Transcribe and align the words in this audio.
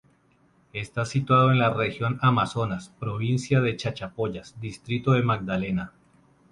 Está 0.73 1.05
situado 1.05 1.51
en 1.51 1.59
la 1.59 1.69
Región 1.69 2.17
Amazonas, 2.23 2.91
provincia 2.99 3.61
de 3.61 3.77
Chachapoyas, 3.77 4.59
distrito 4.59 5.11
de 5.11 5.21
Magdalena. 5.21 5.93